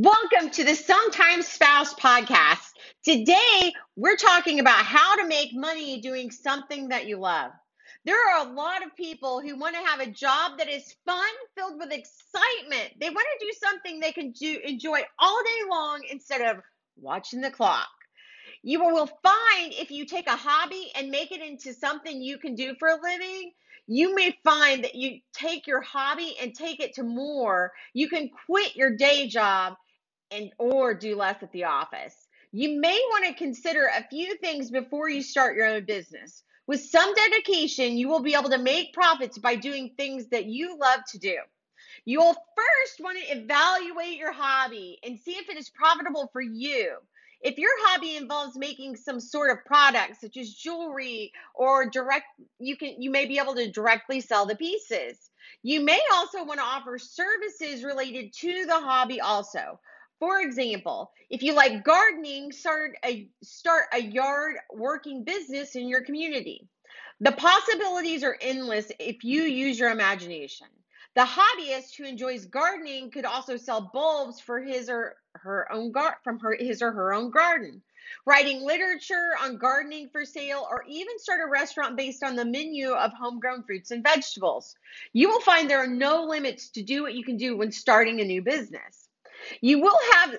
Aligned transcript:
Welcome 0.00 0.50
to 0.50 0.62
the 0.62 0.76
Sometimes 0.76 1.48
Spouse 1.48 1.92
podcast. 1.94 2.70
Today, 3.02 3.72
we're 3.96 4.14
talking 4.14 4.60
about 4.60 4.84
how 4.84 5.16
to 5.16 5.26
make 5.26 5.50
money 5.52 6.00
doing 6.00 6.30
something 6.30 6.90
that 6.90 7.08
you 7.08 7.16
love. 7.16 7.50
There 8.04 8.14
are 8.14 8.46
a 8.46 8.52
lot 8.52 8.86
of 8.86 8.94
people 8.94 9.40
who 9.40 9.58
want 9.58 9.74
to 9.74 9.82
have 9.84 9.98
a 9.98 10.08
job 10.08 10.58
that 10.58 10.68
is 10.68 10.94
fun, 11.04 11.18
filled 11.56 11.80
with 11.80 11.90
excitement. 11.90 12.92
They 13.00 13.10
want 13.10 13.26
to 13.40 13.44
do 13.44 13.52
something 13.60 13.98
they 13.98 14.12
can 14.12 14.30
do 14.30 14.60
enjoy 14.62 15.00
all 15.18 15.42
day 15.42 15.68
long 15.68 16.02
instead 16.08 16.42
of 16.42 16.62
watching 16.96 17.40
the 17.40 17.50
clock. 17.50 17.88
You 18.62 18.78
will 18.84 19.10
find 19.24 19.72
if 19.72 19.90
you 19.90 20.06
take 20.06 20.28
a 20.28 20.36
hobby 20.36 20.92
and 20.94 21.10
make 21.10 21.32
it 21.32 21.42
into 21.42 21.74
something 21.74 22.22
you 22.22 22.38
can 22.38 22.54
do 22.54 22.76
for 22.78 22.86
a 22.86 23.02
living, 23.02 23.50
you 23.88 24.14
may 24.14 24.38
find 24.44 24.84
that 24.84 24.94
you 24.94 25.18
take 25.32 25.66
your 25.66 25.80
hobby 25.80 26.36
and 26.40 26.54
take 26.54 26.78
it 26.78 26.94
to 26.94 27.02
more. 27.02 27.72
You 27.94 28.08
can 28.08 28.30
quit 28.46 28.76
your 28.76 28.94
day 28.94 29.26
job 29.26 29.74
and 30.30 30.50
or 30.58 30.94
do 30.94 31.16
less 31.16 31.42
at 31.42 31.52
the 31.52 31.64
office. 31.64 32.28
You 32.52 32.80
may 32.80 32.98
want 33.10 33.26
to 33.26 33.34
consider 33.34 33.86
a 33.86 34.08
few 34.08 34.36
things 34.38 34.70
before 34.70 35.08
you 35.08 35.22
start 35.22 35.56
your 35.56 35.66
own 35.66 35.84
business. 35.84 36.42
With 36.66 36.80
some 36.80 37.14
dedication, 37.14 37.96
you 37.96 38.08
will 38.08 38.22
be 38.22 38.34
able 38.34 38.50
to 38.50 38.58
make 38.58 38.92
profits 38.92 39.38
by 39.38 39.56
doing 39.56 39.90
things 39.96 40.28
that 40.28 40.46
you 40.46 40.78
love 40.78 41.00
to 41.12 41.18
do. 41.18 41.36
You'll 42.04 42.34
first 42.34 43.00
want 43.00 43.18
to 43.18 43.36
evaluate 43.36 44.16
your 44.16 44.32
hobby 44.32 44.98
and 45.02 45.18
see 45.18 45.32
if 45.32 45.48
it 45.48 45.56
is 45.56 45.70
profitable 45.70 46.28
for 46.32 46.40
you. 46.40 46.96
If 47.40 47.56
your 47.56 47.70
hobby 47.86 48.16
involves 48.16 48.56
making 48.56 48.96
some 48.96 49.20
sort 49.20 49.50
of 49.50 49.64
product 49.64 50.20
such 50.20 50.36
as 50.36 50.52
jewelry 50.52 51.32
or 51.54 51.88
direct 51.88 52.26
you 52.58 52.76
can 52.76 53.00
you 53.00 53.10
may 53.10 53.26
be 53.26 53.38
able 53.38 53.54
to 53.54 53.70
directly 53.70 54.20
sell 54.20 54.44
the 54.44 54.56
pieces. 54.56 55.30
You 55.62 55.80
may 55.80 56.00
also 56.12 56.44
want 56.44 56.58
to 56.58 56.66
offer 56.66 56.98
services 56.98 57.84
related 57.84 58.32
to 58.40 58.66
the 58.66 58.80
hobby 58.80 59.20
also. 59.20 59.78
For 60.20 60.40
example, 60.40 61.12
if 61.30 61.42
you 61.42 61.52
like 61.52 61.84
gardening, 61.84 62.50
start 62.50 62.96
a 63.04 63.28
start 63.42 63.84
a 63.92 64.00
yard 64.00 64.56
working 64.72 65.22
business 65.22 65.76
in 65.76 65.88
your 65.88 66.00
community. 66.00 66.66
The 67.20 67.32
possibilities 67.32 68.24
are 68.24 68.36
endless 68.40 68.90
if 68.98 69.22
you 69.22 69.42
use 69.42 69.78
your 69.78 69.90
imagination. 69.90 70.66
The 71.14 71.24
hobbyist 71.24 71.96
who 71.96 72.04
enjoys 72.04 72.46
gardening 72.46 73.10
could 73.10 73.24
also 73.24 73.56
sell 73.56 73.90
bulbs 73.92 74.40
for 74.40 74.60
his 74.60 74.88
or 74.88 75.16
her 75.34 75.70
own 75.72 75.92
gar- 75.92 76.18
from 76.24 76.40
her 76.40 76.56
his 76.58 76.82
or 76.82 76.92
her 76.92 77.12
own 77.14 77.30
garden. 77.30 77.82
Writing 78.24 78.62
literature 78.62 79.36
on 79.40 79.58
gardening 79.58 80.08
for 80.10 80.24
sale 80.24 80.66
or 80.70 80.84
even 80.88 81.18
start 81.18 81.40
a 81.42 81.50
restaurant 81.50 81.96
based 81.96 82.22
on 82.24 82.36
the 82.36 82.44
menu 82.44 82.90
of 82.92 83.12
homegrown 83.12 83.64
fruits 83.64 83.90
and 83.90 84.02
vegetables. 84.02 84.74
You 85.12 85.28
will 85.28 85.40
find 85.40 85.68
there 85.68 85.82
are 85.82 85.86
no 85.86 86.24
limits 86.24 86.70
to 86.70 86.82
do 86.82 87.02
what 87.02 87.14
you 87.14 87.24
can 87.24 87.36
do 87.36 87.56
when 87.56 87.70
starting 87.70 88.20
a 88.20 88.24
new 88.24 88.42
business. 88.42 89.07
You 89.60 89.80
will 89.80 89.98
have 90.14 90.36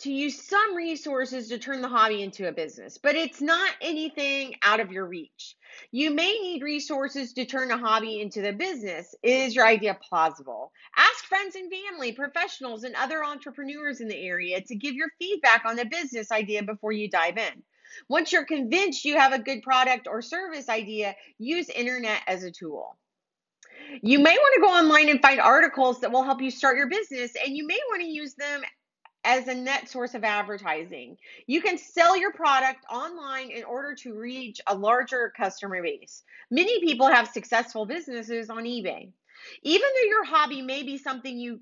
to 0.00 0.12
use 0.12 0.42
some 0.42 0.74
resources 0.74 1.48
to 1.48 1.58
turn 1.58 1.80
the 1.80 1.88
hobby 1.88 2.22
into 2.22 2.48
a 2.48 2.52
business, 2.52 2.98
but 2.98 3.14
it's 3.14 3.40
not 3.40 3.70
anything 3.80 4.54
out 4.62 4.80
of 4.80 4.90
your 4.90 5.06
reach. 5.06 5.54
You 5.92 6.10
may 6.10 6.32
need 6.40 6.62
resources 6.62 7.32
to 7.34 7.44
turn 7.44 7.70
a 7.70 7.78
hobby 7.78 8.20
into 8.20 8.42
the 8.42 8.52
business. 8.52 9.14
Is 9.22 9.54
your 9.54 9.64
idea 9.64 9.96
plausible? 10.02 10.72
Ask 10.96 11.24
friends 11.26 11.54
and 11.54 11.70
family, 11.70 12.12
professionals, 12.12 12.82
and 12.82 12.96
other 12.96 13.24
entrepreneurs 13.24 14.00
in 14.00 14.08
the 14.08 14.26
area 14.26 14.60
to 14.60 14.74
give 14.74 14.94
your 14.94 15.08
feedback 15.20 15.64
on 15.64 15.76
the 15.76 15.84
business 15.84 16.32
idea 16.32 16.64
before 16.64 16.92
you 16.92 17.08
dive 17.08 17.38
in. 17.38 17.62
Once 18.08 18.32
you're 18.32 18.44
convinced 18.44 19.04
you 19.04 19.16
have 19.16 19.32
a 19.32 19.38
good 19.38 19.62
product 19.62 20.08
or 20.08 20.20
service 20.20 20.68
idea, 20.68 21.14
use 21.38 21.68
internet 21.68 22.22
as 22.26 22.42
a 22.42 22.50
tool. 22.50 22.96
You 24.00 24.18
may 24.18 24.36
want 24.36 24.54
to 24.54 24.60
go 24.60 24.68
online 24.68 25.08
and 25.10 25.20
find 25.20 25.40
articles 25.40 26.00
that 26.00 26.10
will 26.10 26.22
help 26.22 26.40
you 26.40 26.50
start 26.50 26.76
your 26.76 26.88
business, 26.88 27.32
and 27.44 27.56
you 27.56 27.66
may 27.66 27.78
want 27.90 28.00
to 28.02 28.08
use 28.08 28.34
them 28.34 28.62
as 29.24 29.46
a 29.48 29.54
net 29.54 29.88
source 29.88 30.14
of 30.14 30.24
advertising. 30.24 31.16
You 31.46 31.60
can 31.60 31.78
sell 31.78 32.16
your 32.16 32.32
product 32.32 32.84
online 32.90 33.50
in 33.50 33.64
order 33.64 33.94
to 33.96 34.14
reach 34.14 34.60
a 34.66 34.74
larger 34.74 35.32
customer 35.36 35.82
base. 35.82 36.22
Many 36.50 36.80
people 36.80 37.06
have 37.06 37.28
successful 37.28 37.86
businesses 37.86 38.50
on 38.50 38.64
eBay. 38.64 39.10
Even 39.62 39.88
though 39.94 40.08
your 40.08 40.24
hobby 40.24 40.62
may 40.62 40.82
be 40.82 40.98
something 40.98 41.36
you 41.38 41.60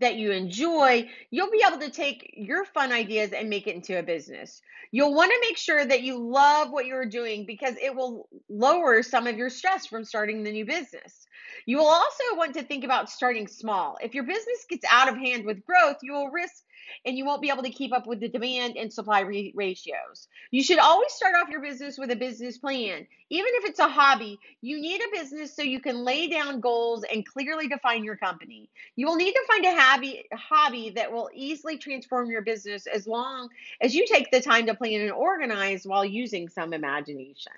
that 0.00 0.16
you 0.16 0.32
enjoy, 0.32 1.08
you'll 1.30 1.50
be 1.50 1.64
able 1.66 1.78
to 1.78 1.90
take 1.90 2.32
your 2.36 2.64
fun 2.64 2.92
ideas 2.92 3.32
and 3.32 3.48
make 3.48 3.66
it 3.66 3.74
into 3.74 3.98
a 3.98 4.02
business. 4.02 4.60
You'll 4.90 5.14
want 5.14 5.30
to 5.30 5.48
make 5.48 5.56
sure 5.56 5.84
that 5.84 6.02
you 6.02 6.18
love 6.18 6.70
what 6.70 6.86
you're 6.86 7.06
doing 7.06 7.46
because 7.46 7.74
it 7.82 7.94
will 7.94 8.28
lower 8.48 9.02
some 9.02 9.26
of 9.26 9.36
your 9.36 9.50
stress 9.50 9.86
from 9.86 10.04
starting 10.04 10.42
the 10.42 10.52
new 10.52 10.64
business. 10.64 11.26
You 11.66 11.78
will 11.78 11.86
also 11.86 12.24
want 12.34 12.54
to 12.54 12.62
think 12.62 12.84
about 12.84 13.10
starting 13.10 13.46
small. 13.46 13.96
If 14.02 14.14
your 14.14 14.24
business 14.24 14.66
gets 14.68 14.84
out 14.90 15.08
of 15.08 15.16
hand 15.16 15.44
with 15.44 15.64
growth, 15.64 15.96
you 16.02 16.12
will 16.12 16.30
risk 16.30 16.62
and 17.04 17.16
you 17.16 17.24
won't 17.24 17.42
be 17.42 17.50
able 17.50 17.62
to 17.62 17.70
keep 17.70 17.92
up 17.92 18.06
with 18.06 18.20
the 18.20 18.28
demand 18.28 18.76
and 18.76 18.92
supply 18.92 19.20
re- 19.20 19.52
ratios. 19.54 20.28
You 20.50 20.62
should 20.62 20.78
always 20.78 21.12
start 21.12 21.34
off 21.36 21.48
your 21.48 21.62
business 21.62 21.98
with 21.98 22.10
a 22.10 22.16
business 22.16 22.58
plan. 22.58 23.06
Even 23.30 23.50
if 23.54 23.64
it's 23.64 23.80
a 23.80 23.88
hobby, 23.88 24.38
you 24.60 24.80
need 24.80 25.00
a 25.00 25.18
business 25.18 25.54
so 25.54 25.62
you 25.62 25.80
can 25.80 26.04
lay 26.04 26.28
down 26.28 26.60
goals 26.60 27.04
and 27.12 27.26
clearly 27.26 27.68
define 27.68 28.04
your 28.04 28.16
company. 28.16 28.70
You 28.94 29.06
will 29.06 29.16
need 29.16 29.32
to 29.32 29.44
find 29.48 29.64
a 29.64 29.74
hobby, 29.74 30.24
hobby 30.32 30.90
that 30.96 31.12
will 31.12 31.30
easily 31.34 31.78
transform 31.78 32.30
your 32.30 32.42
business 32.42 32.86
as 32.86 33.06
long 33.06 33.48
as 33.80 33.94
you 33.94 34.06
take 34.06 34.30
the 34.30 34.40
time 34.40 34.66
to 34.66 34.74
plan 34.74 35.00
and 35.00 35.12
organize 35.12 35.86
while 35.86 36.04
using 36.04 36.48
some 36.48 36.72
imagination. 36.72 37.52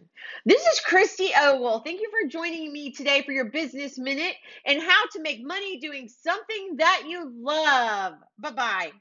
This 0.47 0.65
is 0.67 0.81
Christy 0.81 1.31
Ogle. 1.41 1.81
Thank 1.81 2.01
you 2.01 2.11
for 2.11 2.29
joining 2.29 2.73
me 2.73 2.93
today 2.93 3.23
for 3.23 3.33
your 3.33 3.47
business 3.47 3.99
minute 3.99 4.35
and 4.65 4.83
how 4.83 5.07
to 5.13 5.21
make 5.21 5.45
money 5.45 5.79
doing 5.79 6.09
something 6.09 6.77
that 6.79 7.05
you 7.07 7.31
love. 7.37 8.15
Bye 8.39 8.51
bye. 8.53 8.93